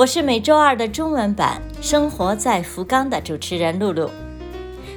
[0.00, 4.08] 我是每周二的中文版《生活在福冈》的主持人露露。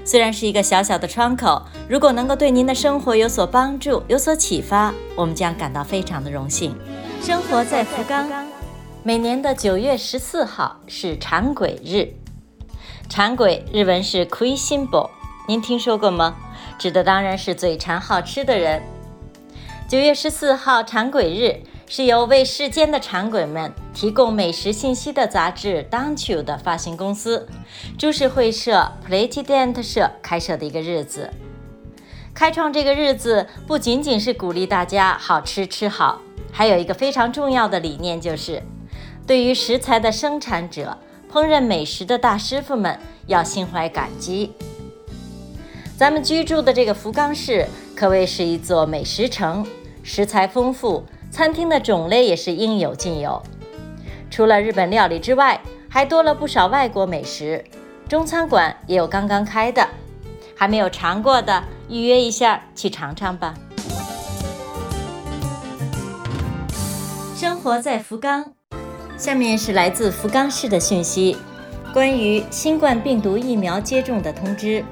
[0.05, 6.73] 虽然是一个小小的窗口，如果能够对您的生活有所帮助、有所启发，我们将感到非常的荣幸。
[7.21, 8.29] 生活在福冈，
[9.03, 12.07] 每年的九月十四号是馋鬼日。
[13.09, 15.11] 馋鬼日文是 k u i s i n b o
[15.49, 16.33] 您听说过吗？
[16.79, 18.81] 指的当然是嘴馋好吃的人。
[19.85, 27.47] 九月十四号馋鬼日是由为世间的馋鬼们提供美食信息的杂志《d a n c h u 的发行公司
[27.97, 31.29] 株式会社 Playdent 社开设的一个日子。
[32.33, 36.19] 开创这个日子不仅仅是鼓励大家好吃吃好，
[36.51, 38.63] 还有一个非常重要的理念，就是
[39.27, 40.97] 对于食材的生产者、
[41.31, 44.51] 烹饪美食的大师傅们要心怀感激。
[45.95, 49.63] 咱们居住的这个福冈市可谓是一座美食城，
[50.01, 53.41] 食材丰富，餐厅的种类也是应有尽有。
[54.29, 57.65] 除了日本料理之外，还多了不少外国美食。
[58.07, 59.89] 中餐馆也有刚刚开的，
[60.55, 63.55] 还没有尝过的，预约一下去尝尝吧。
[67.35, 68.53] 生活在福冈，
[69.17, 71.35] 下面是来自福冈市的讯息，
[71.91, 74.85] 关于新冠病毒疫苗接种的通知。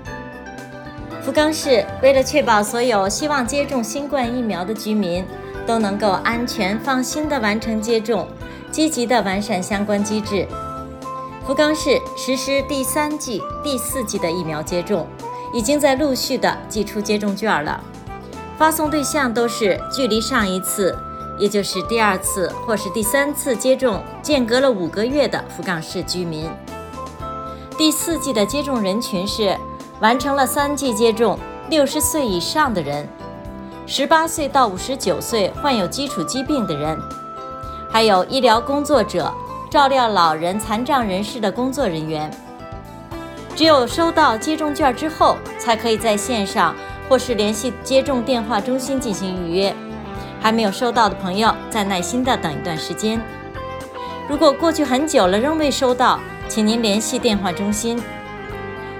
[1.22, 5.24] 福冈市为了确保所有希望接种新冠疫苗的居民
[5.66, 8.28] 都能够安全放心地完成接种，
[8.72, 10.48] 积极地完善相关机制。
[11.46, 15.08] 福冈市实施第三季、第四季的疫苗接种，
[15.54, 17.84] 已经在陆续地寄出接种券了。
[18.58, 20.96] 发送对象都是距离上一次，
[21.40, 26.48] 也就是第二次或是第三次接种间隔了五个月的福冈市居民。
[27.76, 29.58] 第四季的接种人群是
[30.00, 33.10] 完成了三剂接种、六十岁以上的人，
[33.94, 36.98] 十八岁到五十九岁患有基础疾病的人，
[37.92, 39.30] 还有医疗工作者。
[39.70, 42.32] 照料老人、残障人士的工作人员，
[43.54, 46.74] 只有收到接种券之后，才可以在线上
[47.10, 49.76] 或是联系接种电话中心进行预约。
[50.42, 53.22] 还没有收到的朋友，再耐心的等一段时间。
[54.30, 58.02] 如果过去很久了仍未收到，请您联系电话中心。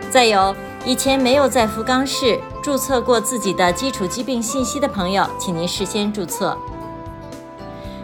[0.10, 0.54] 再有，
[0.84, 6.58] 以前没有在福冈市注册过自己的基础疾病信息的朋友，请您事先注册。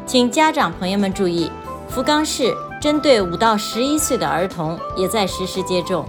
[0.05, 1.51] 请家长朋友们注意。
[1.89, 6.05] 福冈市针对五到十一岁的儿童也在实施接种。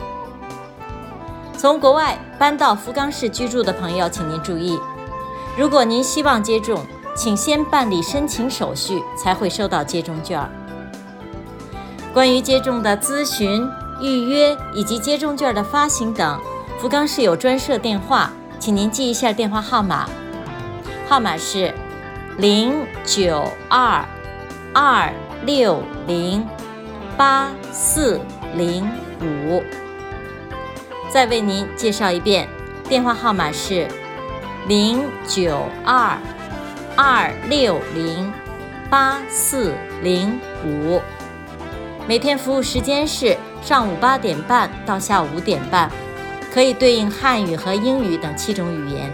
[1.56, 4.78] 从国外搬到福冈市居住的朋友，请您注意，
[5.56, 6.84] 如果您希望接种，
[7.16, 10.38] 请先办理申请手续，才会收到接种券。
[12.12, 13.66] 关于接种的咨询、
[14.02, 16.38] 预约以及接种券的发行等，
[16.78, 20.08] 福冈市有专设电话，请您记一下电话号码，
[21.08, 21.74] 号码是
[22.38, 24.04] 零九二
[24.72, 25.12] 二。
[25.46, 26.44] 六零
[27.16, 28.20] 八四
[28.56, 28.90] 零
[29.22, 29.62] 五，
[31.08, 32.48] 再为您介绍一遍，
[32.88, 33.86] 电话号码是
[34.66, 36.18] 零九二
[36.96, 38.32] 二六零
[38.90, 39.72] 八四
[40.02, 41.00] 零五。
[42.08, 45.88] 每天服务时间是上午八点半到下午五点半，
[46.52, 49.12] 可以对应汉语和英语等七种语言。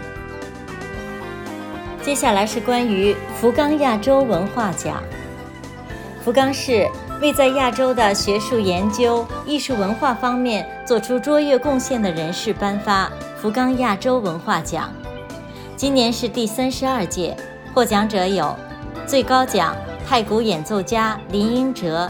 [2.01, 5.01] 接下来是关于福冈亚洲文化奖。
[6.23, 6.87] 福冈市
[7.21, 14.91] 为在亚洲的学术研究、艺术文化方面做出卓越贡献的人士颁发福冈亚洲文化奖，
[15.75, 17.35] 今年是第三十二届，
[17.73, 18.55] 获奖者有
[19.05, 19.75] 最高奖
[20.07, 22.09] 太鼓演奏家林英哲，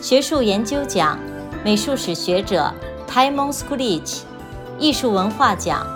[0.00, 1.18] 学术研究奖
[1.62, 2.72] 美术史学者
[3.06, 4.20] Timon Skulich，
[4.80, 5.86] 艺术文化奖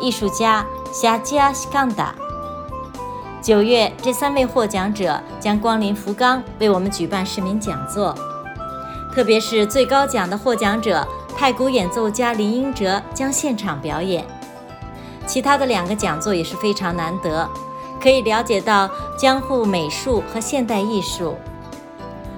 [0.00, 0.64] 艺术家
[0.94, 2.08] Shajia Shikanda。
[3.42, 8.14] 九月，这三位获奖者将光临福冈，为我们举办市民讲座。
[9.14, 11.06] 特别是最高奖的获奖者
[11.36, 14.24] 太鼓演奏家林英哲将现场表演。
[15.26, 17.46] 其他的两个讲座也是非常难得，
[18.02, 18.88] 可以了解到
[19.18, 21.36] 江户美术和现代艺术。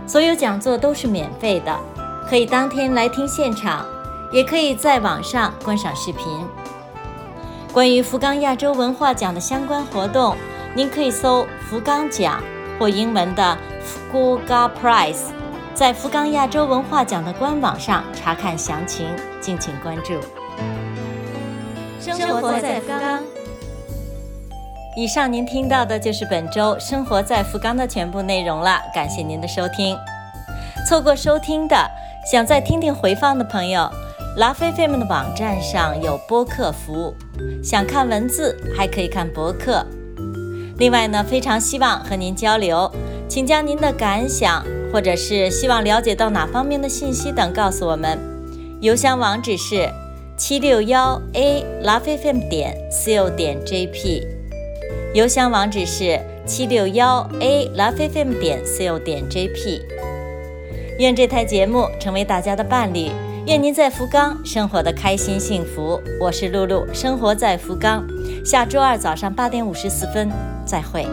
[0.05, 1.79] 所有讲座都是免费的，
[2.29, 3.87] 可以当天来听现场，
[4.33, 6.25] 也可以在网上观赏视频。
[7.73, 10.37] 关于福冈亚洲文化奖的相关活动。
[10.75, 12.43] 您可以搜“福冈奖”
[12.81, 13.59] 或英文的
[14.11, 15.25] “Fukuoka Prize”，
[15.75, 19.07] 在福冈亚洲文化奖的官网上查看详情，
[19.39, 20.19] 敬请关注。
[22.01, 23.21] 生活在福冈。
[24.97, 29.95] 以上您听到的就是本周《生活在福冈》的全部内容了，感谢您的收听。
[30.89, 31.77] 错过收听的，
[32.31, 33.91] 想再听听回放的朋友，
[34.37, 37.15] 拉菲菲们的网站上有播客服务，
[37.63, 39.85] 想看文字还可以看博客。
[40.79, 42.91] 另外呢，非常希望和您交流，
[43.29, 48.19] 请将您的感想或者是希望了解到哪方面的信息等告诉我们。
[48.81, 49.87] 邮箱网址是
[50.39, 54.27] 七六幺 a love fm 点 co 点 jp。
[55.13, 59.83] 邮箱网址是七六幺 a love fm 点 co 点 jp。
[60.99, 63.11] 愿这台节目成为大家的伴侣，
[63.45, 66.01] 愿您在福冈生活的开心幸福。
[66.21, 68.07] 我是露露，生活在福冈。
[68.45, 70.31] 下周二早上八点五十四分，
[70.65, 71.05] 再会。